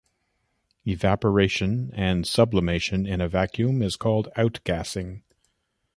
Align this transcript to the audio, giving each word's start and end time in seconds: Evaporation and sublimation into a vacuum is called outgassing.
Evaporation 0.83 1.91
and 1.93 2.25
sublimation 2.25 3.05
into 3.05 3.25
a 3.25 3.27
vacuum 3.27 3.83
is 3.83 3.95
called 3.95 4.29
outgassing. 4.35 5.21